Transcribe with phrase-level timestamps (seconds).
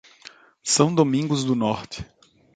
[0.63, 2.03] São Domingos do Norte